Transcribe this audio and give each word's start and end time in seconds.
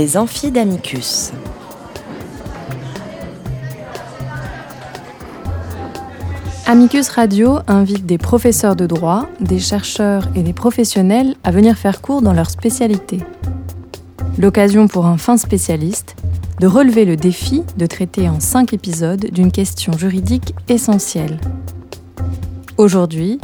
Les 0.00 0.16
amphis 0.16 0.50
d'Amicus. 0.50 1.30
Amicus 6.64 7.10
Radio 7.10 7.58
invite 7.66 8.06
des 8.06 8.16
professeurs 8.16 8.76
de 8.76 8.86
droit, 8.86 9.28
des 9.40 9.58
chercheurs 9.58 10.26
et 10.34 10.42
des 10.42 10.54
professionnels 10.54 11.34
à 11.44 11.50
venir 11.50 11.76
faire 11.76 12.00
cours 12.00 12.22
dans 12.22 12.32
leur 12.32 12.48
spécialité. 12.48 13.18
L'occasion 14.38 14.88
pour 14.88 15.04
un 15.04 15.18
fin 15.18 15.36
spécialiste 15.36 16.16
de 16.60 16.66
relever 16.66 17.04
le 17.04 17.16
défi 17.16 17.62
de 17.76 17.84
traiter 17.84 18.26
en 18.26 18.40
cinq 18.40 18.72
épisodes 18.72 19.26
d'une 19.30 19.52
question 19.52 19.92
juridique 19.98 20.54
essentielle. 20.70 21.38
Aujourd'hui, 22.78 23.38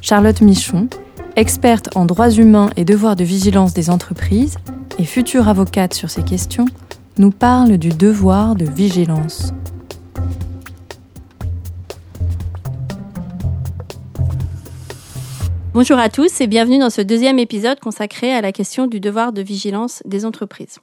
Charlotte 0.00 0.40
Michon, 0.40 0.88
experte 1.36 1.94
en 1.94 2.06
droits 2.06 2.30
humains 2.30 2.70
et 2.78 2.86
devoirs 2.86 3.16
de 3.16 3.24
vigilance 3.24 3.74
des 3.74 3.90
entreprises 3.90 4.56
et 5.00 5.04
future 5.04 5.48
avocate 5.48 5.94
sur 5.94 6.10
ces 6.10 6.22
questions, 6.22 6.66
nous 7.16 7.30
parle 7.30 7.78
du 7.78 7.88
devoir 7.88 8.54
de 8.54 8.66
vigilance. 8.66 9.54
Bonjour 15.72 15.98
à 15.98 16.10
tous 16.10 16.42
et 16.42 16.46
bienvenue 16.46 16.78
dans 16.78 16.90
ce 16.90 17.00
deuxième 17.00 17.38
épisode 17.38 17.80
consacré 17.80 18.34
à 18.34 18.42
la 18.42 18.52
question 18.52 18.86
du 18.86 19.00
devoir 19.00 19.32
de 19.32 19.40
vigilance 19.40 20.02
des 20.04 20.26
entreprises. 20.26 20.80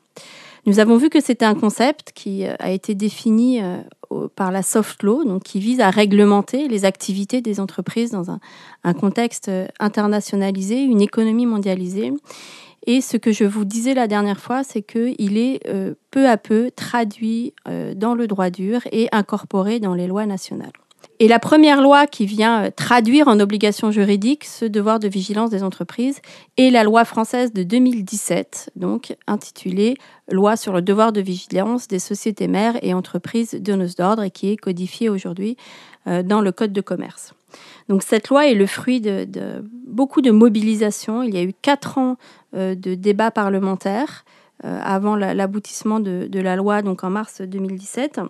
Nous 0.66 0.80
avons 0.80 0.98
vu 0.98 1.10
que 1.10 1.22
c'était 1.22 1.46
un 1.46 1.54
concept 1.54 2.12
qui 2.16 2.48
euh, 2.48 2.56
a 2.58 2.72
été 2.72 2.96
défini 2.96 3.62
euh, 3.62 3.78
par 4.36 4.52
la 4.52 4.64
soft 4.64 5.04
law, 5.04 5.26
donc 5.26 5.44
qui 5.44 5.60
vise 5.60 5.80
à 5.80 5.92
réglementer 5.92 6.68
les 6.68 6.86
activités 6.86 7.42
des 7.42 7.60
entreprises 7.60 8.10
dans 8.12 8.32
un, 8.32 8.94
contexte 8.94 9.50
euh, 9.50 9.68
internationalisé, 9.80 10.82
une 10.82 11.02
économie 11.02 11.46
mondialisée. 11.46 12.12
Et 12.88 13.02
ce 13.02 13.18
que 13.18 13.32
je 13.32 13.44
vous 13.44 13.66
disais 13.66 13.94
la 13.94 14.08
dernière 14.08 14.40
fois, 14.40 14.64
c'est 14.64 14.82
qu'il 14.82 15.38
est 15.38 15.60
peu 16.10 16.28
à 16.28 16.38
peu 16.38 16.72
traduit 16.74 17.54
dans 17.96 18.16
le 18.16 18.28
droit 18.28 18.50
dur 18.50 18.82
et 18.92 19.10
incorporé 19.12 19.80
dans 19.80 19.94
les 19.94 20.08
lois 20.08 20.26
nationales. 20.26 20.72
Et 21.20 21.28
la 21.28 21.40
première 21.40 21.82
loi 21.82 22.06
qui 22.06 22.28
vient 22.28 22.66
euh, 22.66 22.72
traduire 22.76 23.28
en 23.28 23.40
obligation 23.40 23.92
juridique 23.92 24.46
ce 24.46 24.66
devoir 24.66 25.00
de 25.00 25.08
vigilance 25.08 25.50
des 25.50 25.64
entreprises 25.64 26.22
est 26.58 26.70
la 26.70 26.84
loi 26.84 27.06
française 27.06 27.54
de 27.54 27.64
2017, 27.64 28.72
donc 28.76 29.16
intitulée 29.26 29.98
Loi 30.30 30.58
sur 30.58 30.74
le 30.74 30.82
devoir 30.82 31.14
de 31.14 31.22
vigilance 31.22 31.88
des 31.88 32.00
sociétés 32.00 32.50
mères 32.50 32.78
et 32.84 32.94
entreprises 32.94 33.54
donneuses 33.54 33.96
d'ordre 33.96 34.24
et 34.24 34.30
qui 34.30 34.52
est 34.52 34.58
codifiée 34.58 35.08
aujourd'hui 35.10 35.56
euh, 36.06 36.22
dans 36.22 36.42
le 36.42 36.52
Code 36.52 36.74
de 36.74 36.82
commerce. 36.82 37.34
Donc 37.88 38.04
cette 38.04 38.28
loi 38.28 38.46
est 38.48 38.54
le 38.54 38.68
fruit 38.68 39.00
de, 39.00 39.26
beaucoup 39.88 40.22
de 40.22 40.32
mobilisations. 40.32 41.24
Il 41.24 41.34
y 41.34 41.38
a 41.38 41.44
eu 41.44 41.54
quatre 41.54 41.98
ans 41.98 42.18
euh, 42.56 42.76
de 42.76 42.94
débats 42.94 43.32
parlementaires 43.32 44.26
avant 44.64 45.16
l'aboutissement 45.16 46.00
de, 46.00 46.26
de, 46.28 46.40
la 46.40 46.56
loi, 46.56 46.82
donc 46.82 47.04
en 47.04 47.12
mars 47.12 47.42
2017. 47.42 48.22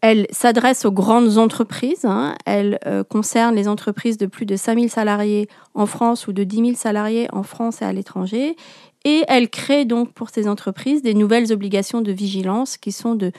Elle 0.00 0.26
s'adresse 0.30 0.84
aux 0.84 0.92
grandes 0.92 1.38
entreprises. 1.38 2.04
Hein. 2.04 2.36
Elle 2.46 2.78
euh, 2.86 3.02
concerne 3.02 3.56
les 3.56 3.66
entreprises 3.66 4.16
de 4.16 4.26
plus 4.26 4.46
de 4.46 4.54
5000 4.54 4.90
salariés 4.90 5.48
en 5.74 5.86
France 5.86 6.28
ou 6.28 6.32
de 6.32 6.44
10 6.44 6.56
000 6.56 6.70
salariés 6.74 7.28
en 7.32 7.42
France 7.42 7.82
et 7.82 7.84
à 7.84 7.92
l'étranger. 7.92 8.56
Et 9.04 9.24
elle 9.28 9.48
crée 9.48 9.84
donc 9.84 10.12
pour 10.12 10.30
ces 10.30 10.48
entreprises 10.48 11.02
des 11.02 11.14
nouvelles 11.14 11.52
obligations 11.52 12.00
de 12.00 12.12
vigilance 12.12 12.76
qui 12.76 12.92
sont 12.92 13.14
de 13.14 13.32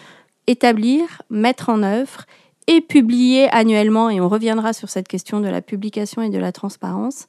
établir, 0.48 1.22
mettre 1.30 1.70
en 1.70 1.84
œuvre 1.84 2.26
et 2.68 2.82
publier 2.82 3.50
annuellement, 3.50 4.10
et 4.10 4.22
on 4.22 4.30
reviendra 4.30 4.74
sur 4.74 4.90
cette 4.90 5.08
question 5.08 5.40
de 5.40 5.48
la 5.48 5.62
publication 5.62 6.22
et 6.22 6.30
de 6.30 6.38
la 6.38 6.52
transparence, 6.52 7.26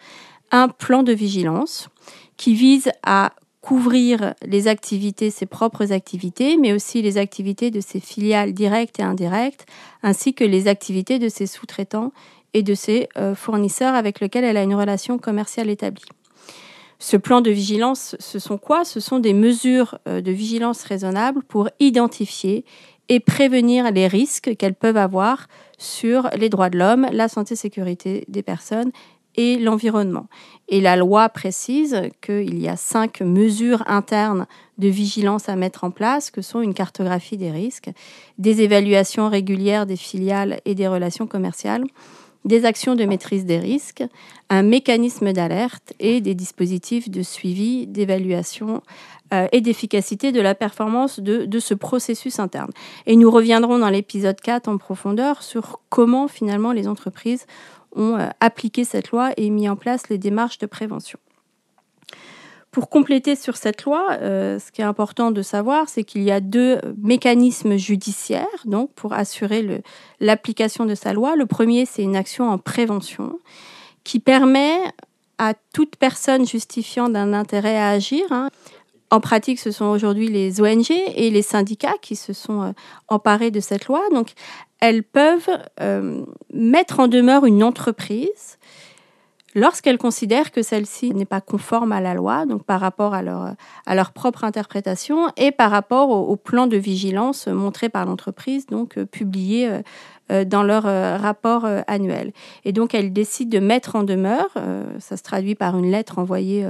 un 0.50 0.68
plan 0.68 1.02
de 1.02 1.12
vigilance 1.12 1.88
qui 2.36 2.54
vise 2.54 2.90
à 3.02 3.32
couvrir 3.60 4.34
les 4.47 4.69
activités, 4.69 5.31
ses 5.31 5.47
propres 5.47 5.93
activités, 5.93 6.56
mais 6.56 6.72
aussi 6.72 7.03
les 7.03 7.19
activités 7.19 7.71
de 7.71 7.81
ses 7.81 8.00
filiales 8.00 8.53
directes 8.54 9.00
et 9.00 9.03
indirectes, 9.03 9.66
ainsi 10.03 10.32
que 10.32 10.44
les 10.44 10.66
activités 10.66 11.19
de 11.19 11.28
ses 11.28 11.47
sous-traitants 11.47 12.12
et 12.54 12.62
de 12.62 12.75
ses 12.75 13.09
euh, 13.16 13.34
fournisseurs 13.34 13.94
avec 13.94 14.20
lesquels 14.20 14.44
elle 14.44 14.56
a 14.56 14.62
une 14.62 14.75
relation 14.75 15.19
commerciale 15.19 15.69
établie. 15.69 16.09
Ce 16.99 17.16
plan 17.16 17.41
de 17.41 17.50
vigilance, 17.50 18.16
ce 18.19 18.38
sont 18.38 18.59
quoi? 18.59 18.84
Ce 18.84 19.00
sont 19.00 19.19
des 19.19 19.34
mesures 19.34 19.99
euh, 20.09 20.20
de 20.20 20.32
vigilance 20.32 20.82
raisonnables 20.82 21.43
pour 21.44 21.69
identifier 21.81 22.65
et 23.09 23.20
prévenir 23.20 23.91
les 23.91 24.06
risques 24.06 24.56
qu'elles 24.56 24.75
peuvent 24.75 24.97
avoir 24.97 25.49
sur 25.78 26.28
les 26.37 26.49
droits 26.49 26.70
de 26.70 26.78
l'homme, 26.78 27.06
la 27.12 27.28
santé 27.28 27.54
et 27.54 27.56
sécurité 27.56 28.25
des 28.28 28.43
personnes 28.43 28.93
et 29.40 29.58
l'environnement. 29.58 30.26
Et 30.68 30.82
la 30.82 30.96
loi 30.96 31.30
précise 31.30 32.02
qu'il 32.20 32.60
y 32.60 32.68
a 32.68 32.76
cinq 32.76 33.22
mesures 33.22 33.82
internes 33.86 34.46
de 34.76 34.88
vigilance 34.88 35.48
à 35.48 35.56
mettre 35.56 35.82
en 35.84 35.90
place, 35.90 36.30
que 36.30 36.42
sont 36.42 36.60
une 36.60 36.74
cartographie 36.74 37.38
des 37.38 37.50
risques, 37.50 37.90
des 38.36 38.60
évaluations 38.60 39.30
régulières 39.30 39.86
des 39.86 39.96
filiales 39.96 40.60
et 40.66 40.74
des 40.74 40.88
relations 40.88 41.26
commerciales, 41.26 41.86
des 42.44 42.64
actions 42.64 42.94
de 42.94 43.04
maîtrise 43.04 43.44
des 43.44 43.58
risques, 43.58 44.04
un 44.48 44.62
mécanisme 44.62 45.32
d'alerte 45.32 45.92
et 46.00 46.20
des 46.20 46.34
dispositifs 46.34 47.10
de 47.10 47.22
suivi, 47.22 47.86
d'évaluation 47.86 48.82
euh, 49.32 49.46
et 49.52 49.60
d'efficacité 49.60 50.32
de 50.32 50.40
la 50.40 50.54
performance 50.54 51.20
de, 51.20 51.44
de, 51.44 51.58
ce 51.58 51.74
processus 51.74 52.38
interne. 52.38 52.70
Et 53.06 53.16
nous 53.16 53.30
reviendrons 53.30 53.78
dans 53.78 53.90
l'épisode 53.90 54.40
4 54.40 54.68
en 54.68 54.78
profondeur 54.78 55.42
sur 55.42 55.80
comment 55.88 56.28
finalement 56.28 56.72
les 56.72 56.88
entreprises 56.88 57.46
ont 57.94 58.16
euh, 58.16 58.28
appliqué 58.40 58.84
cette 58.84 59.10
loi 59.10 59.30
et 59.36 59.50
mis 59.50 59.68
en 59.68 59.76
place 59.76 60.08
les 60.08 60.18
démarches 60.18 60.58
de 60.58 60.66
prévention. 60.66 61.18
Pour 62.70 62.88
compléter 62.88 63.34
sur 63.34 63.56
cette 63.56 63.82
loi, 63.82 64.06
euh, 64.20 64.60
ce 64.60 64.70
qui 64.70 64.81
est 64.81 64.84
important 64.84 65.32
de 65.32 65.42
savoir, 65.42 65.88
c'est 65.88 66.04
qu'il 66.04 66.22
y 66.22 66.31
a 66.31 66.41
deux 66.41 66.81
mécanismes 67.03 67.76
judiciaires 67.76 68.47
donc 68.64 68.92
pour 68.94 69.12
assurer 69.12 69.82
l'application 70.20 70.84
de 70.84 70.94
sa 70.94 71.12
loi. 71.12 71.34
Le 71.34 71.47
premier, 71.47 71.84
c'est 71.84 72.03
une 72.03 72.14
action 72.14 72.48
en 72.48 72.58
prévention 72.58 73.38
qui 74.04 74.20
permet 74.20 74.78
à 75.38 75.54
toute 75.72 75.97
personne 75.97 76.47
justifiant 76.47 77.08
d'un 77.08 77.32
intérêt 77.32 77.76
à 77.76 77.88
agir. 77.88 78.25
Hein. 78.31 78.50
En 79.10 79.20
pratique, 79.20 79.58
ce 79.58 79.72
sont 79.72 79.87
aujourd'hui 79.87 80.28
les 80.28 80.60
ONG 80.60 80.91
et 80.91 81.31
les 81.31 81.42
syndicats 81.42 81.97
qui 82.00 82.14
se 82.14 82.32
sont 82.32 82.62
euh, 82.62 82.72
emparés 83.08 83.50
de 83.50 83.58
cette 83.58 83.87
loi. 83.87 84.02
Donc, 84.12 84.34
elles 84.78 85.02
peuvent 85.02 85.50
euh, 85.81 86.25
mettre 86.54 87.00
en 87.00 87.08
demeure 87.08 87.47
une 87.47 87.64
entreprise 87.64 88.58
lorsqu'elles 89.55 89.99
considèrent 89.99 90.53
que 90.53 90.62
celle-ci 90.62 91.12
n'est 91.15 91.25
pas 91.25 91.41
conforme 91.41 91.93
à 91.93 92.00
la 92.00 92.15
loi, 92.15 92.47
donc 92.47 92.65
par 92.65 92.81
rapport 92.81 93.15
à 93.15 93.22
leur, 93.22 93.55
à 93.87 93.94
leur 93.94 94.12
propre 94.12 94.44
interprétation 94.44 95.28
et 95.37 95.50
par 95.50 95.71
rapport 95.71 96.11
au, 96.11 96.37
plan 96.37 96.66
de 96.66 96.77
vigilance 96.77 97.49
montré 97.49 97.88
par 97.88 98.06
l'entreprise, 98.06 98.66
donc 98.66 98.97
euh, 98.97 99.05
publié 99.05 99.69
euh, 100.31 100.44
dans 100.44 100.62
leur 100.62 100.84
rapport 101.21 101.66
annuel. 101.88 102.33
Et 102.65 102.72
donc 102.72 102.94
elles 102.94 103.12
décident 103.12 103.50
de 103.50 103.65
mettre 103.65 103.97
en 103.97 104.05
demeure, 104.05 104.50
ça 105.00 105.16
se 105.16 105.25
traduit 105.25 105.56
par 105.56 105.77
une 105.77 105.91
lettre 105.91 106.21
envoyée 106.21 106.65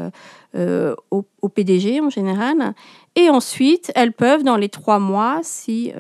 au, 0.57 1.27
au, 1.43 1.49
PDG 1.51 2.01
en 2.01 2.09
général, 2.09 2.73
et 3.17 3.29
ensuite 3.29 3.93
elles 3.95 4.15
peuvent, 4.15 4.45
dans 4.45 4.57
les 4.57 4.71
trois 4.71 4.99
mois, 4.99 5.41
si 5.43 5.93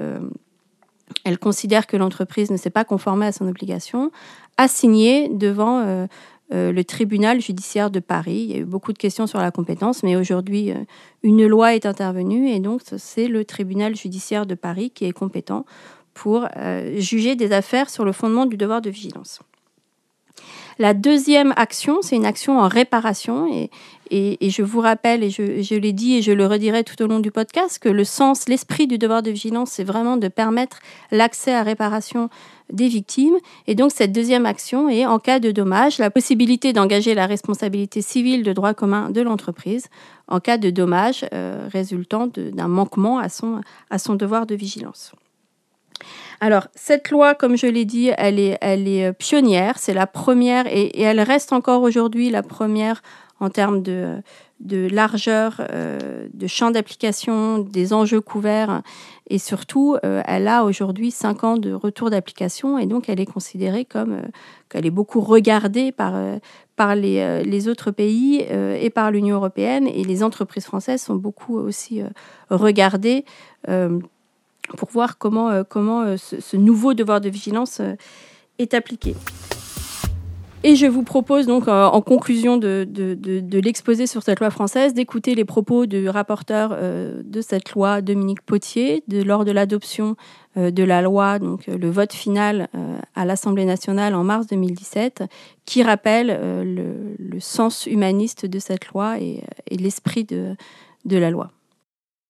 elle 1.24 1.38
considère 1.38 1.86
que 1.86 1.98
l'entreprise 1.98 2.50
ne 2.50 2.56
s'est 2.56 2.70
pas 2.70 2.84
conformée 2.84 3.26
à 3.26 3.32
son 3.32 3.46
obligation, 3.46 4.10
assigner 4.56 5.28
devant 5.28 6.06
euh, 6.52 6.60
euh, 6.60 6.72
le 6.72 6.84
tribunal 6.84 7.40
judiciaire 7.40 7.90
de 7.90 8.00
Paris. 8.00 8.46
Il 8.48 8.50
y 8.50 8.54
a 8.54 8.58
eu 8.58 8.64
beaucoup 8.64 8.92
de 8.92 8.98
questions 8.98 9.26
sur 9.26 9.38
la 9.38 9.50
compétence, 9.50 10.02
mais 10.02 10.16
aujourd'hui, 10.16 10.70
euh, 10.70 10.76
une 11.22 11.46
loi 11.46 11.74
est 11.74 11.86
intervenue 11.86 12.50
et 12.50 12.60
donc 12.60 12.82
c'est 12.96 13.28
le 13.28 13.44
tribunal 13.44 13.96
judiciaire 13.96 14.46
de 14.46 14.54
Paris 14.54 14.90
qui 14.90 15.04
est 15.04 15.12
compétent 15.12 15.64
pour 16.12 16.48
juger 16.96 17.36
des 17.36 17.52
affaires 17.52 17.88
sur 17.88 18.04
le 18.04 18.12
fondement 18.12 18.44
du 18.44 18.56
devoir 18.56 18.82
de 18.82 18.90
vigilance. 18.90 19.40
La 20.80 20.94
deuxième 20.94 21.52
action, 21.56 21.98
c'est 22.00 22.16
une 22.16 22.24
action 22.24 22.58
en 22.58 22.66
réparation. 22.66 23.52
Et, 24.10 24.38
je 24.40 24.62
vous 24.62 24.80
rappelle, 24.80 25.22
et 25.22 25.28
je, 25.28 25.74
l'ai 25.74 25.92
dit 25.92 26.14
et 26.14 26.22
je 26.22 26.32
le 26.32 26.46
redirai 26.46 26.84
tout 26.84 27.00
au 27.02 27.06
long 27.06 27.20
du 27.20 27.30
podcast, 27.30 27.78
que 27.78 27.90
le 27.90 28.02
sens, 28.02 28.48
l'esprit 28.48 28.86
du 28.86 28.96
devoir 28.96 29.22
de 29.22 29.30
vigilance, 29.30 29.72
c'est 29.72 29.84
vraiment 29.84 30.16
de 30.16 30.28
permettre 30.28 30.78
l'accès 31.12 31.52
à 31.52 31.62
réparation 31.62 32.30
des 32.72 32.88
victimes. 32.88 33.36
Et 33.66 33.74
donc 33.74 33.92
cette 33.94 34.12
deuxième 34.12 34.46
action 34.46 34.88
est, 34.88 35.04
en 35.04 35.18
cas 35.18 35.38
de 35.38 35.50
dommage, 35.50 35.98
la 35.98 36.10
possibilité 36.10 36.72
d'engager 36.72 37.12
la 37.12 37.26
responsabilité 37.26 38.00
civile 38.00 38.42
de 38.42 38.54
droit 38.54 38.72
commun 38.72 39.10
de 39.10 39.20
l'entreprise 39.20 39.88
en 40.28 40.40
cas 40.40 40.56
de 40.56 40.70
dommage 40.70 41.26
euh, 41.34 41.68
résultant 41.70 42.26
d'un 42.26 42.68
manquement 42.68 43.18
à 43.18 43.28
son 43.28 44.14
devoir 44.14 44.46
de 44.46 44.54
vigilance. 44.54 45.12
Alors, 46.40 46.68
cette 46.74 47.10
loi, 47.10 47.34
comme 47.34 47.56
je 47.56 47.66
l'ai 47.66 47.84
dit, 47.84 48.10
elle 48.16 48.38
est, 48.38 48.56
elle 48.62 48.88
est 48.88 49.08
euh, 49.08 49.12
pionnière, 49.12 49.78
c'est 49.78 49.92
la 49.92 50.06
première 50.06 50.66
et, 50.66 51.00
elle 51.00 51.20
reste 51.20 51.52
encore 51.52 51.82
aujourd'hui 51.82 52.30
la 52.30 52.42
première 52.42 53.02
en 53.40 53.50
termes 53.50 53.82
de, 53.82 54.22
largeur, 54.68 55.62
euh, 55.70 56.28
de 56.32 56.46
champ 56.46 56.70
d'application, 56.70 57.58
des 57.58 57.92
enjeux 57.92 58.20
couverts. 58.20 58.82
Et 59.28 59.38
surtout, 59.38 59.96
euh, 60.04 60.22
elle 60.26 60.46
a 60.46 60.64
aujourd'hui 60.64 61.10
cinq 61.10 61.44
ans 61.44 61.56
de 61.56 61.72
retour 61.72 62.10
d'application 62.10 62.78
et 62.78 62.86
donc 62.86 63.08
elle 63.08 63.20
est 63.20 63.26
considérée 63.26 63.86
comme 63.86 64.20
qu'elle 64.68 64.84
est 64.84 64.90
beaucoup 64.90 65.20
regardée 65.20 65.90
par, 65.90 66.14
par 66.76 66.94
les 66.94 67.68
autres 67.68 67.90
pays 67.90 68.40
et 68.42 68.90
par 68.90 69.10
l'Union 69.10 69.36
européenne. 69.36 69.86
Et 69.86 70.04
les 70.04 70.22
entreprises 70.22 70.66
françaises 70.66 71.00
sont 71.00 71.16
beaucoup 71.16 71.56
aussi 71.58 72.02
regardées 72.50 73.24
pour 74.76 74.90
voir 74.90 75.18
comment, 75.18 75.64
comment 75.64 76.16
ce, 76.16 76.40
ce, 76.40 76.56
nouveau 76.56 76.94
devoir 76.94 77.20
de 77.20 77.28
vigilance 77.28 77.80
est 78.58 78.74
appliqué. 78.74 79.14
Et 80.62 80.76
je 80.76 80.84
vous 80.84 81.04
propose 81.04 81.46
donc, 81.46 81.68
euh, 81.68 81.86
en 81.86 82.02
conclusion 82.02 82.58
de, 82.58 82.86
de, 82.88 83.14
de, 83.14 83.40
de 83.40 83.58
l'exposé 83.58 84.06
sur 84.06 84.22
cette 84.22 84.40
loi 84.40 84.50
française, 84.50 84.92
d'écouter 84.92 85.34
les 85.34 85.46
propos 85.46 85.86
du 85.86 86.06
rapporteur 86.10 86.70
euh, 86.74 87.22
de 87.24 87.40
cette 87.40 87.70
loi, 87.72 88.02
Dominique 88.02 88.42
Potier, 88.42 89.02
lors 89.08 89.46
de 89.46 89.52
l'adoption 89.52 90.16
euh, 90.58 90.70
de 90.70 90.82
la 90.82 91.00
loi, 91.00 91.38
donc 91.38 91.66
le 91.66 91.90
vote 91.90 92.12
final 92.12 92.68
à 93.14 93.24
l'Assemblée 93.24 93.64
nationale 93.64 94.14
en 94.14 94.22
mars 94.22 94.48
2017, 94.48 95.24
qui 95.64 95.82
rappelle 95.82 96.26
le, 96.26 97.14
le, 97.18 97.40
sens 97.40 97.86
humaniste 97.86 98.44
de 98.44 98.58
cette 98.58 98.88
loi 98.88 99.18
et, 99.18 99.42
et 99.70 99.76
l'esprit 99.78 100.24
de, 100.24 100.56
de 101.06 101.16
la 101.16 101.30
loi. 101.30 101.50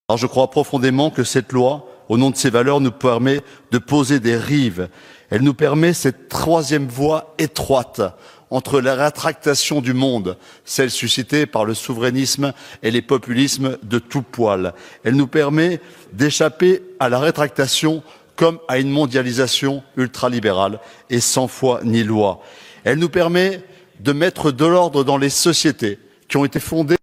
Alors 0.09 0.19
je 0.19 0.29
crois 0.29 0.51
profondément 0.51 1.11
que 1.11 1.25
cette 1.25 1.51
loi, 1.53 1.87
au 2.11 2.19
nom 2.19 2.29
de 2.29 2.37
ses 2.37 2.51
valeurs, 2.51 2.81
nous 2.81 2.91
permet 2.91 3.41
de 3.71 3.79
poser 3.79 4.21
des 4.21 4.37
rives 4.37 4.91
elle 5.31 5.43
nous 5.43 5.55
permet 5.55 5.93
cette 5.93 6.29
troisième 6.29 6.89
voie 6.89 7.35
étroite 7.39 8.03
entre 8.51 8.81
la 8.81 8.97
rétractation 8.97 9.81
du 9.81 9.95
monde, 9.95 10.37
celle 10.65 10.91
suscitée 10.91 11.47
par 11.47 11.65
le 11.65 11.73
souverainisme 11.73 12.53
et 12.83 12.91
les 12.91 13.01
populismes 13.01 13.79
de 13.85 14.01
tout 14.01 14.23
poil. 14.23 14.75
Elle 15.05 15.15
nous 15.15 15.29
permet 15.29 15.81
d'échapper 16.13 16.83
à 16.99 17.09
la 17.09 17.21
rétractation 17.21 18.03
comme 18.35 18.59
à 18.67 18.79
une 18.79 18.91
mondialisation 18.91 19.85
ultralibérale 19.97 20.81
et 21.11 21.21
sans 21.21 21.47
foi 21.47 21.81
ni 21.85 22.03
loi. 22.03 22.43
Elle 22.83 22.99
nous 22.99 23.09
permet 23.09 23.63
de 24.01 24.13
mettre 24.13 24.51
de 24.51 24.67
l'ordre 24.67 25.05
dans 25.05 25.19
les 25.19 25.31
sociétés 25.31 25.99
qui 26.27 26.39
ont 26.39 26.45
été 26.45 26.59
fondées 26.59 26.97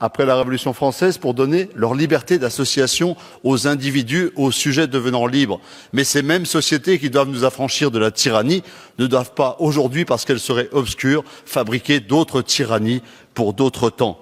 après 0.00 0.26
la 0.26 0.36
Révolution 0.36 0.72
française 0.72 1.18
pour 1.18 1.34
donner 1.34 1.68
leur 1.74 1.94
liberté 1.94 2.38
d'association 2.38 3.16
aux 3.42 3.66
individus, 3.66 4.30
aux 4.36 4.50
sujets 4.50 4.86
devenant 4.86 5.26
libres. 5.26 5.60
Mais 5.92 6.04
ces 6.04 6.22
mêmes 6.22 6.46
sociétés 6.46 6.98
qui 6.98 7.10
doivent 7.10 7.28
nous 7.28 7.44
affranchir 7.44 7.90
de 7.90 7.98
la 7.98 8.10
tyrannie 8.10 8.62
ne 8.98 9.06
doivent 9.06 9.34
pas, 9.34 9.56
aujourd'hui, 9.58 10.04
parce 10.04 10.24
qu'elles 10.24 10.40
seraient 10.40 10.68
obscures, 10.72 11.24
fabriquer 11.46 12.00
d'autres 12.00 12.42
tyrannies 12.42 13.02
pour 13.34 13.52
d'autres 13.52 13.90
temps. 13.90 14.20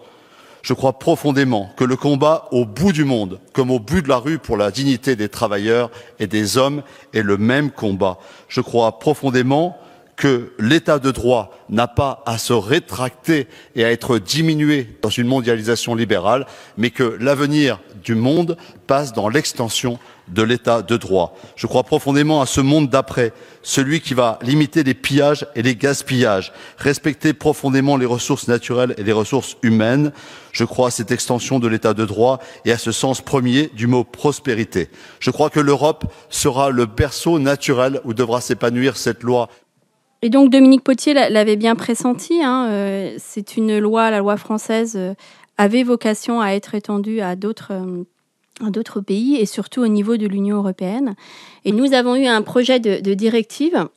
Je 0.63 0.75
crois 0.75 0.99
profondément 0.99 1.73
que 1.77 1.85
le 1.85 1.97
combat 1.97 2.47
au 2.53 2.65
bout 2.65 2.93
du 2.93 3.05
monde, 3.05 3.41
comme 3.53 3.73
au 3.73 3.81
bout 3.81 4.01
de 4.01 4.09
la 4.09 4.19
rue 4.19 4.39
pour 4.39 4.57
la 4.57 4.71
dignité 4.71 5.17
des 5.17 5.29
travailleurs 5.29 5.91
et 6.21 6.29
des 6.29 6.57
hommes, 6.57 6.83
est 7.13 7.23
le 7.23 7.37
même 7.37 7.73
combat. 7.73 8.19
Je 8.49 8.61
crois 8.61 9.01
profondément 9.01 9.77
que 10.23 10.53
l'état 10.61 11.01
de 11.01 11.11
droit 11.11 11.51
n'a 11.69 11.89
pas 11.89 12.23
à 12.27 12.39
se 12.39 12.53
rétracter 12.53 13.49
et 13.75 13.85
à 13.85 13.91
être 13.91 14.21
diminué 14.21 14.87
dans 15.03 15.09
une 15.09 15.27
mondialisation 15.27 15.97
libérale, 15.97 16.47
mais 16.77 16.91
que 16.91 17.17
l'avenir 17.19 17.81
du 18.05 18.15
monde 18.15 18.57
passe 18.87 19.13
dans 19.13 19.29
l'extension 19.29 19.99
de 20.29 20.45
l'état 20.45 20.83
de 20.83 20.97
droit. 20.97 21.37
Je 21.57 21.67
crois 21.67 21.83
profondément 21.83 22.41
à 22.41 22.47
ce 22.47 22.61
monde 22.61 22.89
d'après, 22.89 23.33
celui 23.65 24.01
qui 24.01 24.15
va 24.15 24.39
limiter 24.43 24.85
les 24.85 24.95
pillages 24.95 25.45
et 25.57 25.63
les 25.63 25.75
gaspillages, 25.75 26.53
respecter 26.79 27.33
profondément 27.33 27.97
les 27.97 28.07
ressources 28.07 28.47
naturelles 28.47 28.95
et 28.99 29.03
les 29.03 29.11
ressources 29.11 29.57
humaines. 29.65 30.13
Je 30.53 30.63
crois 30.63 30.87
à 30.89 30.91
cette 30.93 31.11
extension 31.11 31.59
de 31.59 31.67
l'état 31.67 31.95
de 31.95 32.05
droit 32.05 32.39
et 32.65 32.71
à 32.71 32.79
ce 32.79 32.93
sens 32.93 33.23
premier 33.23 33.73
du 33.75 33.89
mot 33.89 34.05
prospérité. 34.05 34.89
Je 35.19 35.33
crois 35.33 35.51
que 35.51 35.59
l'Europe 35.59 36.05
sera 36.31 36.71
le 36.71 36.87
berceau 36.87 37.41
naturel 37.41 38.01
où 38.05 38.15
devra 38.15 38.41
s'épanouir 38.41 38.97
cette 38.97 39.25
loi 39.25 39.49
et 40.23 40.31
donc 40.31 40.51
Dominique 40.51 40.85
Potier 40.85 41.15
l'avait 41.15 41.57
bien 41.57 41.75
pressenti. 41.75 42.43
Hein, 42.43 42.69
euh, 42.71 43.15
c'est 43.19 43.57
une 43.57 43.79
loi, 43.79 44.11
la 44.11 44.21
loi 44.21 44.37
française 44.37 44.95
euh, 44.97 45.15
avait 45.59 45.83
vocation 45.83 46.41
à 46.41 46.51
être 46.51 46.77
étendue 46.77 47.21
à 47.21 47.35
d'autres 47.35 47.73
euh, 47.73 49.03
pays 49.05 49.37
et 49.37 49.47
surtout 49.47 49.83
au 49.83 49.89
niveau 49.89 50.17
de 50.17 50.29
l'Union 50.29 50.59
européenne. 50.59 51.17
Et 51.65 51.73
nous 51.73 51.93
avons 51.93 52.15
eu 52.15 52.27
un 52.27 52.43
projet 52.43 52.79
de, 52.79 53.01
de 53.01 53.15
directive 53.15 53.89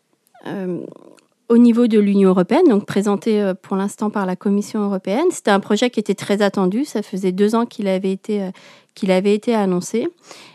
au 1.50 1.58
niveau 1.58 1.88
de 1.88 1.98
l'Union 1.98 2.30
européenne, 2.30 2.68
donc 2.70 2.86
présenté 2.86 3.52
pour 3.64 3.76
l'instant 3.76 4.12
par 4.12 4.28
la 4.28 4.36
Commission 4.36 4.82
européenne. 4.82 5.26
C'était 5.32 5.50
un 5.50 5.60
projet 5.60 5.90
qui 5.90 6.00
était 6.00 6.14
très 6.14 6.44
attendu. 6.44 6.86
Ça 6.86 7.02
faisait 7.02 7.32
deux 7.32 7.56
ans 7.56 7.66
qu'il 7.66 7.88
avait 7.88 8.12
été 8.12 8.52
qu'il 8.94 9.10
avait 9.10 9.34
été 9.34 9.56
annoncé. 9.56 10.08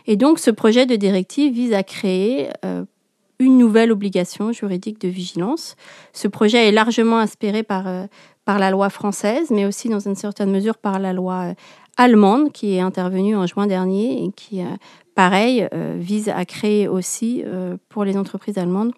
Et 0.07 0.15
donc 0.15 0.39
ce 0.39 0.49
projet 0.49 0.85
de 0.85 0.95
directive 0.95 1.53
vise 1.53 1.73
à 1.73 1.83
créer 1.83 2.47
une 3.41 3.57
nouvelle 3.57 3.91
obligation 3.91 4.51
juridique 4.51 5.01
de 5.01 5.07
vigilance. 5.07 5.75
Ce 6.13 6.27
projet 6.27 6.67
est 6.67 6.71
largement 6.71 7.17
inspiré 7.17 7.63
par, 7.63 7.87
euh, 7.87 8.05
par 8.45 8.59
la 8.59 8.69
loi 8.69 8.89
française, 8.89 9.49
mais 9.49 9.65
aussi 9.65 9.89
dans 9.89 9.99
une 9.99 10.15
certaine 10.15 10.51
mesure 10.51 10.77
par 10.77 10.99
la 10.99 11.11
loi 11.11 11.49
euh, 11.49 11.53
allemande 11.97 12.51
qui 12.51 12.75
est 12.75 12.79
intervenue 12.79 13.35
en 13.35 13.47
juin 13.47 13.65
dernier 13.65 14.23
et 14.23 14.31
qui, 14.31 14.61
euh, 14.61 14.65
pareil, 15.15 15.67
vise 15.97 16.29
à 16.29 16.45
créer 16.45 16.87
aussi 16.87 17.43
pour 17.89 18.05
les 18.05 18.15
entreprises 18.15 18.57
allemandes 18.57 18.93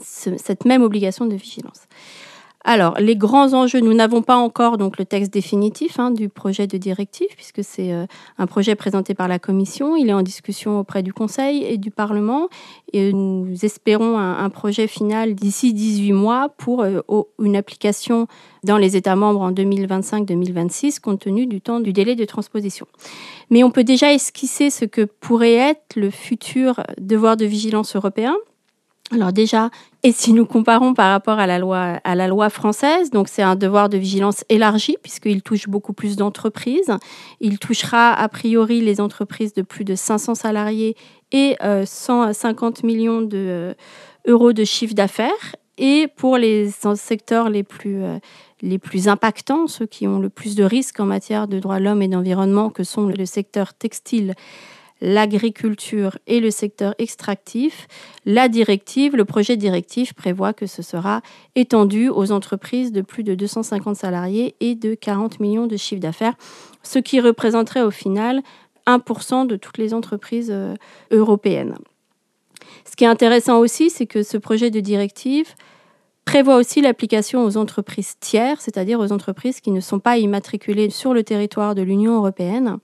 cette 0.00 0.64
même 0.64 0.82
obligation 0.82 1.26
de 1.26 1.34
vigilance. 1.34 1.82
Alors, 2.72 2.94
les 3.00 3.16
grands 3.16 3.52
enjeux, 3.52 3.80
nous 3.80 3.94
n'avons 3.94 4.22
pas 4.22 4.36
encore 4.36 4.78
donc 4.78 4.96
le 4.96 5.04
texte 5.04 5.32
définitif 5.32 5.98
hein, 5.98 6.12
du 6.12 6.28
projet 6.28 6.68
de 6.68 6.78
directive, 6.78 7.26
puisque 7.34 7.64
c'est 7.64 7.92
euh, 7.92 8.06
un 8.38 8.46
projet 8.46 8.76
présenté 8.76 9.12
par 9.12 9.26
la 9.26 9.40
Commission. 9.40 9.96
Il 9.96 10.08
est 10.08 10.12
en 10.12 10.22
discussion 10.22 10.78
auprès 10.78 11.02
du 11.02 11.12
Conseil 11.12 11.64
et 11.64 11.78
du 11.78 11.90
Parlement. 11.90 12.48
Et 12.92 13.12
nous 13.12 13.56
espérons 13.64 14.18
un, 14.18 14.48
projet 14.50 14.86
final 14.86 15.34
d'ici 15.34 15.74
18 15.74 16.12
mois 16.12 16.48
pour 16.58 16.82
euh, 16.82 17.00
une 17.42 17.56
application 17.56 18.28
dans 18.62 18.78
les 18.78 18.96
États 18.96 19.16
membres 19.16 19.40
en 19.40 19.50
2025-2026, 19.50 21.00
compte 21.00 21.22
tenu 21.22 21.46
du 21.46 21.60
temps 21.60 21.80
du 21.80 21.92
délai 21.92 22.14
de 22.14 22.24
transposition. 22.24 22.86
Mais 23.50 23.64
on 23.64 23.72
peut 23.72 23.82
déjà 23.82 24.12
esquisser 24.12 24.70
ce 24.70 24.84
que 24.84 25.02
pourrait 25.02 25.54
être 25.54 25.96
le 25.96 26.10
futur 26.10 26.84
devoir 27.00 27.36
de 27.36 27.46
vigilance 27.46 27.96
européen. 27.96 28.36
Alors 29.12 29.32
déjà, 29.32 29.70
et 30.04 30.12
si 30.12 30.32
nous 30.32 30.46
comparons 30.46 30.94
par 30.94 31.10
rapport 31.10 31.40
à 31.40 31.46
la 31.48 31.58
loi, 31.58 32.50
française, 32.50 33.10
donc 33.10 33.28
c'est 33.28 33.42
un 33.42 33.56
devoir 33.56 33.88
de 33.88 33.98
vigilance 33.98 34.44
élargi 34.48 34.96
puisqu'il 35.02 35.42
touche 35.42 35.68
beaucoup 35.68 35.92
plus 35.92 36.14
d'entreprises. 36.14 36.92
Il 37.40 37.58
touchera 37.58 38.12
a 38.12 38.28
priori 38.28 38.80
les 38.80 39.00
entreprises 39.00 39.52
de 39.52 39.62
plus 39.62 39.84
de 39.84 39.96
500 39.96 40.36
salariés 40.36 40.96
et 41.32 41.56
150 41.84 42.78
euh, 42.84 42.86
millions 42.86 43.20
de 43.20 43.74
euros 44.28 44.52
de 44.52 44.62
chiffre 44.62 44.94
d'affaires. 44.94 45.56
Et 45.76 46.08
pour 46.16 46.36
les 46.36 46.70
secteurs 46.94 47.48
les 47.48 47.62
plus, 47.62 48.04
euh, 48.04 48.18
les 48.60 48.78
plus 48.78 49.08
impactants, 49.08 49.66
ceux 49.66 49.86
qui 49.86 50.06
ont 50.06 50.20
le 50.20 50.28
plus 50.28 50.54
de 50.54 50.62
risques 50.62 51.00
en 51.00 51.06
matière 51.06 51.48
de 51.48 51.58
droits 51.58 51.78
de 51.80 51.84
l'homme 51.84 52.02
et 52.02 52.08
d'environnement, 52.08 52.70
que 52.70 52.84
sont 52.84 53.06
le 53.06 53.26
secteur 53.26 53.74
textile, 53.74 54.34
l'agriculture 55.00 56.18
et 56.26 56.40
le 56.40 56.50
secteur 56.50 56.94
extractif, 56.98 57.88
la 58.26 58.48
directive, 58.48 59.16
le 59.16 59.24
projet 59.24 59.56
directif 59.56 60.12
prévoit 60.12 60.52
que 60.52 60.66
ce 60.66 60.82
sera 60.82 61.22
étendu 61.54 62.08
aux 62.08 62.32
entreprises 62.32 62.92
de 62.92 63.00
plus 63.00 63.24
de 63.24 63.34
250 63.34 63.96
salariés 63.96 64.54
et 64.60 64.74
de 64.74 64.94
40 64.94 65.40
millions 65.40 65.66
de 65.66 65.76
chiffre 65.76 66.00
d'affaires, 66.00 66.34
ce 66.82 66.98
qui 66.98 67.20
représenterait 67.20 67.82
au 67.82 67.90
final 67.90 68.42
1% 68.86 69.46
de 69.46 69.56
toutes 69.56 69.78
les 69.78 69.94
entreprises 69.94 70.50
euh, 70.50 70.74
européennes. 71.10 71.76
Ce 72.84 72.96
qui 72.96 73.04
est 73.04 73.08
intéressant 73.08 73.58
aussi, 73.58 73.90
c'est 73.90 74.06
que 74.06 74.22
ce 74.22 74.36
projet 74.36 74.70
de 74.70 74.80
directive 74.80 75.54
prévoit 76.30 76.58
aussi 76.58 76.80
l'application 76.80 77.44
aux 77.44 77.56
entreprises 77.56 78.14
tiers, 78.20 78.60
c'est-à-dire 78.60 79.00
aux 79.00 79.10
entreprises 79.10 79.60
qui 79.60 79.72
ne 79.72 79.80
sont 79.80 79.98
pas 79.98 80.16
immatriculées 80.16 80.88
sur 80.88 81.12
le 81.12 81.24
territoire 81.24 81.74
de 81.74 81.82
l'Union 81.82 82.18
européenne, 82.18 82.78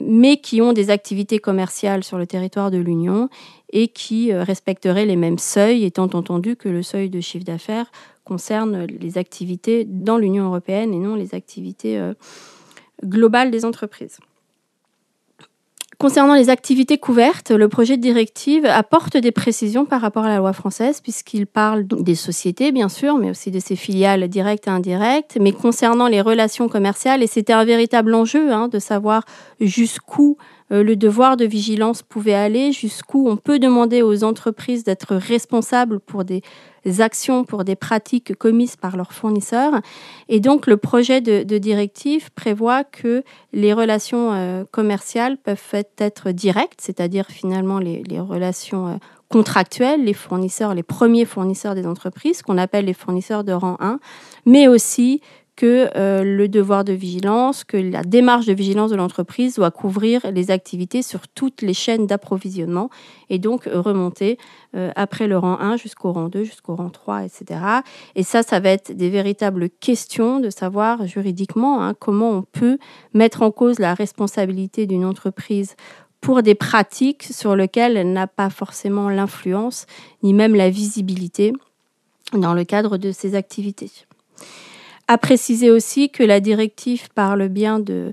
mais 0.00 0.38
qui 0.38 0.60
ont 0.60 0.72
des 0.72 0.90
activités 0.90 1.38
commerciales 1.38 2.02
sur 2.02 2.18
le 2.18 2.26
territoire 2.26 2.72
de 2.72 2.78
l'Union 2.78 3.28
et 3.72 3.86
qui 3.86 4.32
euh, 4.32 4.42
respecteraient 4.42 5.06
les 5.06 5.14
mêmes 5.14 5.38
seuils, 5.38 5.84
étant 5.84 6.10
entendu 6.12 6.56
que 6.56 6.68
le 6.68 6.82
seuil 6.82 7.08
de 7.08 7.20
chiffre 7.20 7.44
d'affaires 7.44 7.92
concerne 8.24 8.86
les 8.86 9.16
activités 9.16 9.84
dans 9.84 10.18
l'Union 10.18 10.46
européenne 10.46 10.92
et 10.92 10.98
non 10.98 11.14
les 11.14 11.36
activités 11.36 12.00
euh, 12.00 12.14
globales 13.04 13.52
des 13.52 13.64
entreprises. 13.64 14.18
Concernant 16.00 16.36
les 16.36 16.48
activités 16.48 16.96
couvertes, 16.96 17.50
le 17.50 17.68
projet 17.68 17.96
de 17.96 18.02
directive 18.02 18.64
apporte 18.66 19.16
des 19.16 19.32
précisions 19.32 19.84
par 19.84 20.00
rapport 20.00 20.24
à 20.24 20.28
la 20.28 20.36
loi 20.36 20.52
française, 20.52 21.00
puisqu'il 21.00 21.48
parle 21.48 21.84
des 21.88 22.14
sociétés, 22.14 22.70
bien 22.70 22.88
sûr, 22.88 23.18
mais 23.18 23.30
aussi 23.30 23.50
de 23.50 23.58
ses 23.58 23.74
filiales 23.74 24.28
directes 24.28 24.68
et 24.68 24.70
indirectes. 24.70 25.38
Mais 25.40 25.50
concernant 25.50 26.06
les 26.06 26.20
relations 26.20 26.68
commerciales, 26.68 27.20
et 27.24 27.26
c'était 27.26 27.52
un 27.52 27.64
véritable 27.64 28.14
enjeu 28.14 28.52
hein, 28.52 28.68
de 28.68 28.78
savoir 28.78 29.24
jusqu'où 29.60 30.36
le 30.70 30.96
devoir 30.96 31.36
de 31.36 31.44
vigilance 31.44 32.02
pouvait 32.02 32.34
aller, 32.34 32.72
jusqu'où 32.72 33.28
on 33.28 33.36
peut 33.36 33.58
demander 33.58 34.02
aux 34.02 34.24
entreprises 34.24 34.84
d'être 34.84 35.16
responsables 35.16 36.00
pour 36.00 36.24
des 36.24 36.42
actions, 36.98 37.44
pour 37.44 37.64
des 37.64 37.76
pratiques 37.76 38.34
commises 38.34 38.76
par 38.76 38.96
leurs 38.96 39.12
fournisseurs. 39.12 39.80
Et 40.28 40.40
donc 40.40 40.66
le 40.66 40.76
projet 40.76 41.20
de, 41.20 41.58
directive 41.58 42.30
prévoit 42.32 42.84
que 42.84 43.22
les 43.52 43.72
relations 43.72 44.32
euh, 44.32 44.64
commerciales 44.70 45.36
peuvent 45.36 45.84
être 45.98 46.30
directes, 46.30 46.80
c'est-à-dire 46.80 47.26
finalement 47.26 47.78
les, 47.78 48.02
relations 48.20 48.88
euh, 48.88 48.96
contractuels, 49.28 50.04
les 50.04 50.14
fournisseurs, 50.14 50.74
les 50.74 50.82
premiers 50.82 51.24
fournisseurs 51.24 51.74
des 51.74 51.86
entreprises, 51.86 52.42
qu'on 52.42 52.58
appelle 52.58 52.86
les 52.86 52.94
fournisseurs 52.94 53.44
de 53.44 53.52
rang 53.52 53.76
1, 53.80 53.98
mais 54.46 54.68
aussi 54.68 55.20
que 55.58 55.90
euh, 55.96 56.22
le 56.22 56.48
devoir 56.48 56.84
de 56.84 56.92
vigilance, 56.92 57.64
que 57.64 57.76
la 57.76 58.04
démarche 58.04 58.46
de 58.46 58.52
vigilance 58.52 58.92
de 58.92 58.96
l'entreprise 58.96 59.56
doit 59.56 59.72
couvrir 59.72 60.20
les 60.30 60.52
activités 60.52 61.02
sur 61.02 61.26
toutes 61.26 61.62
les 61.62 61.74
chaînes 61.74 62.06
d'approvisionnement 62.06 62.90
et 63.28 63.40
donc 63.40 63.66
euh, 63.66 63.80
remonter 63.80 64.38
euh, 64.76 64.92
après 64.94 65.26
le 65.26 65.36
rang 65.36 65.58
1 65.58 65.76
jusqu'au 65.76 66.12
rang 66.12 66.28
2, 66.28 66.44
jusqu'au 66.44 66.76
rang 66.76 66.90
3, 66.90 67.24
etc. 67.24 67.60
Et 68.14 68.22
ça, 68.22 68.44
ça 68.44 68.60
va 68.60 68.70
être 68.70 68.92
des 68.92 69.10
véritables 69.10 69.68
questions 69.68 70.38
de 70.38 70.48
savoir 70.48 71.08
juridiquement 71.08 71.82
hein, 71.82 71.92
comment 71.98 72.30
on 72.30 72.42
peut 72.42 72.78
mettre 73.12 73.42
en 73.42 73.50
cause 73.50 73.80
la 73.80 73.94
responsabilité 73.94 74.86
d'une 74.86 75.04
entreprise 75.04 75.74
pour 76.20 76.44
des 76.44 76.54
pratiques 76.54 77.24
sur 77.24 77.56
lesquelles 77.56 77.96
elle 77.96 78.12
n'a 78.12 78.28
pas 78.28 78.48
forcément 78.48 79.08
l'influence 79.08 79.86
ni 80.22 80.34
même 80.34 80.54
la 80.54 80.70
visibilité 80.70 81.52
dans 82.32 82.54
le 82.54 82.62
cadre 82.62 82.96
de 82.96 83.10
ses 83.10 83.34
activités 83.34 83.90
à 85.08 85.18
préciser 85.18 85.70
aussi 85.70 86.10
que 86.10 86.22
la 86.22 86.38
directive 86.38 87.08
parle 87.14 87.48
bien 87.48 87.80
de 87.80 88.12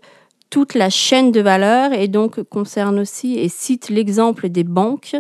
toute 0.49 0.73
la 0.73 0.89
chaîne 0.89 1.31
de 1.31 1.41
valeur 1.41 1.91
et 1.93 2.07
donc 2.07 2.41
concerne 2.43 2.99
aussi 2.99 3.37
et 3.37 3.49
cite 3.49 3.89
l'exemple 3.89 4.47
des 4.47 4.63
banques 4.63 5.17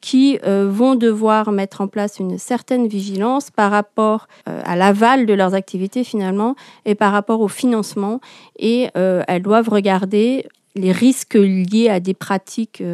qui 0.00 0.38
euh, 0.46 0.68
vont 0.70 0.94
devoir 0.94 1.50
mettre 1.50 1.80
en 1.80 1.88
place 1.88 2.20
une 2.20 2.38
certaine 2.38 2.86
vigilance 2.86 3.50
par 3.50 3.72
rapport 3.72 4.28
euh, 4.48 4.60
à 4.64 4.76
l'aval 4.76 5.26
de 5.26 5.34
leurs 5.34 5.54
activités 5.54 6.04
finalement 6.04 6.54
et 6.84 6.94
par 6.94 7.12
rapport 7.12 7.40
au 7.40 7.48
financement 7.48 8.20
et 8.56 8.88
euh, 8.96 9.24
elles 9.26 9.42
doivent 9.42 9.68
regarder 9.68 10.46
les 10.76 10.92
risques 10.92 11.34
liés 11.34 11.88
à 11.88 11.98
des 11.98 12.14
pratiques 12.14 12.84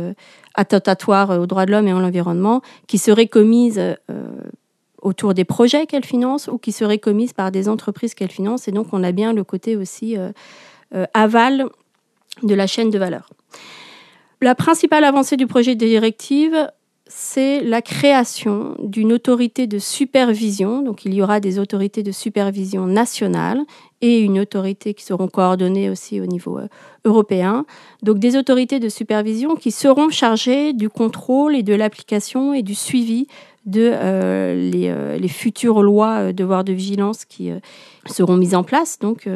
attentatoires 0.54 1.38
aux 1.38 1.46
droits 1.46 1.66
de 1.66 1.72
l'homme 1.72 1.86
et 1.86 1.90
à 1.90 2.00
l'environnement 2.00 2.62
qui 2.86 2.96
seraient 2.96 3.26
commises 3.26 3.82
autour 5.04 5.34
des 5.34 5.44
projets 5.44 5.86
qu'elle 5.86 6.04
finance 6.04 6.48
ou 6.48 6.58
qui 6.58 6.72
seraient 6.72 6.98
commises 6.98 7.32
par 7.32 7.52
des 7.52 7.68
entreprises 7.68 8.14
qu'elle 8.14 8.32
finance. 8.32 8.66
Et 8.66 8.72
donc, 8.72 8.88
on 8.92 9.04
a 9.04 9.12
bien 9.12 9.32
le 9.32 9.44
côté 9.44 9.76
aussi 9.76 10.16
euh, 10.16 10.32
euh, 10.94 11.04
aval 11.14 11.66
de 12.42 12.54
la 12.54 12.66
chaîne 12.66 12.90
de 12.90 12.98
valeur. 12.98 13.30
La 14.40 14.54
principale 14.54 15.04
avancée 15.04 15.36
du 15.36 15.46
projet 15.46 15.74
de 15.76 15.86
directive, 15.86 16.68
c'est 17.06 17.60
la 17.60 17.82
création 17.82 18.76
d'une 18.82 19.12
autorité 19.12 19.66
de 19.66 19.78
supervision. 19.78 20.80
Donc, 20.80 21.04
il 21.04 21.14
y 21.14 21.22
aura 21.22 21.38
des 21.38 21.58
autorités 21.58 22.02
de 22.02 22.12
supervision 22.12 22.86
nationales 22.86 23.60
et 24.00 24.20
une 24.20 24.40
autorité 24.40 24.94
qui 24.94 25.04
seront 25.04 25.28
coordonnées 25.28 25.90
aussi 25.90 26.20
au 26.20 26.26
niveau 26.26 26.58
euh, 26.58 26.68
européen. 27.04 27.66
Donc, 28.02 28.18
des 28.18 28.36
autorités 28.36 28.80
de 28.80 28.88
supervision 28.88 29.54
qui 29.54 29.70
seront 29.70 30.08
chargées 30.08 30.72
du 30.72 30.88
contrôle 30.88 31.54
et 31.54 31.62
de 31.62 31.74
l'application 31.74 32.54
et 32.54 32.62
du 32.62 32.74
suivi 32.74 33.26
de 33.66 33.90
euh, 33.94 34.54
les, 34.54 34.88
euh, 34.88 35.16
les, 35.16 35.28
futures 35.28 35.82
lois 35.82 36.18
euh, 36.18 36.32
devoirs 36.32 36.64
de 36.64 36.72
vigilance 36.72 37.24
qui 37.24 37.50
seront 38.06 38.36
mises 38.36 38.54
en 38.54 38.62
place 38.62 38.98
donc 38.98 39.28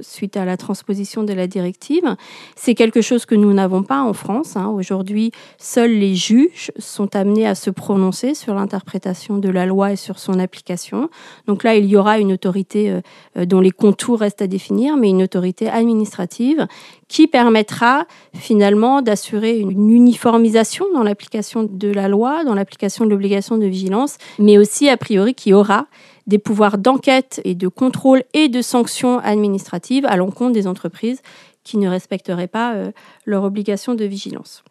suite 0.00 0.36
à 0.36 0.44
la 0.44 0.56
transposition 0.56 1.22
de 1.22 1.32
la 1.32 1.46
directive. 1.46 2.16
C'est 2.54 2.74
quelque 2.74 3.00
chose 3.00 3.26
que 3.26 3.34
nous 3.34 3.52
n'avons 3.52 3.82
pas 3.82 4.02
en 4.02 4.12
France. 4.12 4.56
Hein. 4.56 4.68
Aujourd'hui, 4.68 5.32
seuls 5.58 5.92
les 5.92 6.14
juges 6.14 6.70
sont 6.78 7.14
amenés 7.16 7.46
à 7.46 7.54
se 7.54 7.70
prononcer 7.70 8.34
sur 8.34 8.54
l'interprétation 8.54 9.38
de 9.38 9.48
la 9.48 9.66
loi 9.66 9.92
et 9.92 9.96
sur 9.96 10.18
son 10.18 10.38
application. 10.38 11.10
Donc 11.46 11.62
là, 11.62 11.76
il 11.76 11.86
y 11.86 11.96
aura 11.96 12.18
une 12.18 12.32
autorité 12.32 13.00
dont 13.36 13.60
les 13.60 13.70
contours 13.70 14.20
restent 14.20 14.42
à 14.42 14.46
définir, 14.46 14.96
mais 14.96 15.10
une 15.10 15.22
autorité 15.22 15.68
administrative 15.68 16.66
qui 17.08 17.26
permettra 17.26 18.06
finalement 18.34 19.02
d'assurer 19.02 19.58
une 19.58 19.90
uniformisation 19.90 20.86
dans 20.92 21.02
l'application 21.02 21.68
de 21.70 21.88
la 21.88 22.08
loi, 22.08 22.44
dans 22.44 22.54
l'application 22.54 23.04
de 23.04 23.10
l'obligation 23.10 23.58
de 23.58 23.66
vigilance, 23.66 24.18
mais 24.38 24.58
aussi 24.58 24.88
a 24.88 24.96
priori 24.96 25.34
qui 25.34 25.52
aura 25.52 25.86
des 26.26 26.38
pouvoirs 26.38 26.78
d'enquête 26.78 27.40
et 27.44 27.54
de 27.54 27.68
contrôle 27.68 28.24
et 28.34 28.48
de 28.48 28.62
sanctions 28.62 29.18
administratives 29.18 30.06
à 30.06 30.16
l'encontre 30.16 30.52
des 30.52 30.66
entreprises 30.66 31.22
qui 31.64 31.78
ne 31.78 31.88
respecteraient 31.88 32.46
pas 32.46 32.74
euh, 32.74 32.92
leur 33.24 33.44
obligation 33.44 33.94
de 33.94 34.04
vigilance. 34.04 34.62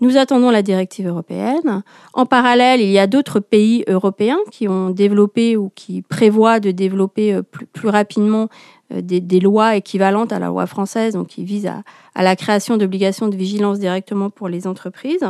Nous 0.00 0.16
attendons 0.16 0.50
la 0.50 0.62
directive 0.62 1.08
européenne. 1.08 1.82
En 2.14 2.24
parallèle, 2.24 2.80
il 2.80 2.90
y 2.90 3.00
a 3.00 3.08
d'autres 3.08 3.40
pays 3.40 3.84
européens 3.88 4.38
qui 4.52 4.68
ont 4.68 4.90
développé 4.90 5.56
ou 5.56 5.72
qui 5.74 6.02
prévoient 6.02 6.60
de 6.60 6.70
développer 6.70 7.34
euh, 7.34 7.42
plus, 7.42 7.88
rapidement 7.88 8.48
euh, 8.92 9.00
des, 9.02 9.40
lois 9.40 9.76
équivalentes 9.76 10.32
à 10.32 10.38
la 10.38 10.46
loi 10.48 10.66
française, 10.66 11.14
donc 11.14 11.28
qui 11.28 11.44
visent 11.44 11.66
à, 11.66 11.82
à 12.14 12.22
la 12.22 12.36
création 12.36 12.76
d'obligations 12.76 13.28
de 13.28 13.36
vigilance 13.36 13.78
directement 13.78 14.30
pour 14.30 14.48
les 14.48 14.66
entreprises. 14.66 15.24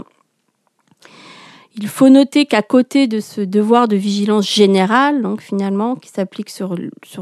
Il 1.81 1.87
faut 1.87 2.09
noter 2.09 2.45
qu'à 2.45 2.63
côté 2.63 3.07
de 3.07 3.21
ce 3.21 3.41
devoir 3.41 3.87
de 3.87 3.95
vigilance 3.95 4.51
générale, 4.51 5.23
donc 5.23 5.41
finalement, 5.41 5.95
qui 5.95 6.09
s'applique 6.09 6.51
sur, 6.51 6.77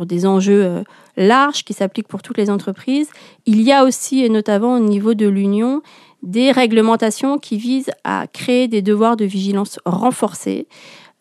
des 0.06 0.26
enjeux 0.26 0.64
euh, 0.64 0.82
larges, 1.18 1.62
qui 1.62 1.74
s'applique 1.74 2.08
pour 2.08 2.22
toutes 2.22 2.38
les 2.38 2.48
entreprises, 2.48 3.10
il 3.44 3.60
y 3.60 3.70
a 3.70 3.84
aussi, 3.84 4.24
et 4.24 4.30
notamment 4.30 4.76
au 4.76 4.78
niveau 4.78 5.12
de 5.12 5.26
l'Union, 5.26 5.82
des 6.22 6.52
réglementations 6.52 7.36
qui 7.36 7.58
visent 7.58 7.90
à 8.02 8.26
créer 8.32 8.66
des 8.66 8.80
devoirs 8.80 9.18
de 9.18 9.26
vigilance 9.26 9.78
renforcés. 9.84 10.68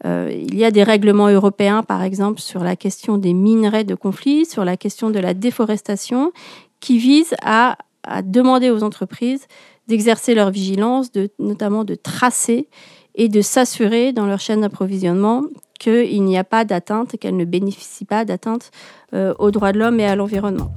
Euh, 0.06 0.32
il 0.34 0.56
y 0.56 0.64
a 0.64 0.72
des 0.72 0.84
règlements 0.84 1.28
européens, 1.28 1.84
par 1.84 2.04
exemple, 2.04 2.40
sur 2.40 2.64
la 2.64 2.78
question 2.78 3.18
des 3.18 3.34
minerais 3.34 3.84
de 3.84 3.96
conflit, 3.96 4.46
sur 4.46 4.64
la 4.64 4.78
question 4.78 5.10
de 5.10 5.20
la 5.20 5.34
déforestation, 5.34 6.32
qui 6.80 7.00
visent 7.00 7.36
à, 7.42 7.78
à 8.04 8.22
demander 8.22 8.70
aux 8.70 8.82
entreprises 8.82 9.46
d'exercer 9.88 10.36
leur 10.36 10.52
vigilance, 10.52 11.12
notamment 11.38 11.84
de 11.84 11.96
tracer 11.96 12.70
et 13.16 13.30
de 13.30 13.42
s'assurer 13.42 14.14
dans 14.14 14.26
leur 14.26 14.40
chaîne 14.40 14.62
d'approvisionnement 14.62 15.44
qu'il 15.80 16.24
n'y 16.24 16.38
a 16.38 16.44
pas 16.44 16.66
d'atteinte, 16.66 17.18
qu'elles 17.20 17.36
ne 17.36 17.46
bénéficient 17.46 18.06
pas 18.06 18.26
d'atteinte 18.26 18.72
euh, 19.14 19.34
aux 19.40 19.52
droits 19.52 19.72
de 19.72 19.80
l'homme 19.80 20.00
et 20.00 20.06
à 20.06 20.16
l'environnement. 20.16 20.72